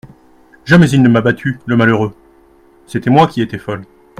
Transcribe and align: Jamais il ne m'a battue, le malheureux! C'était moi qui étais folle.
Jamais 0.65 0.89
il 0.89 1.03
ne 1.03 1.09
m'a 1.09 1.21
battue, 1.21 1.59
le 1.67 1.77
malheureux! 1.77 2.15
C'était 2.87 3.11
moi 3.11 3.27
qui 3.27 3.39
étais 3.39 3.59
folle. 3.59 3.85